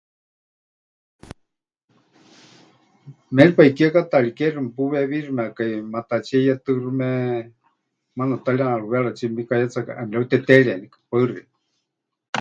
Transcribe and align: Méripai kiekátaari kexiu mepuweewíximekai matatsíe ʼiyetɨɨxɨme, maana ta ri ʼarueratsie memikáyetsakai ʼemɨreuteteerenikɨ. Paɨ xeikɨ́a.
Méripai 3.35 3.67
kiekátaari 3.77 4.31
kexiu 4.37 4.61
mepuweewíximekai 4.65 5.73
matatsíe 5.93 6.39
ʼiyetɨɨxɨme, 6.43 7.09
maana 8.15 8.35
ta 8.43 8.49
ri 8.57 8.63
ʼarueratsie 8.69 9.27
memikáyetsakai 9.31 9.95
ʼemɨreuteteerenikɨ. 9.97 10.97
Paɨ 11.09 11.23
xeikɨ́a. 11.33 11.47